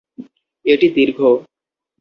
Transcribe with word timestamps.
এটি 0.65 0.87
দীর্ঘ। 0.95 1.19